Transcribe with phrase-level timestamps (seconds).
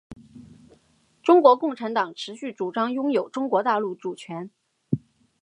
[1.21, 4.49] 中国共产党持续主张拥有中国大陆主权。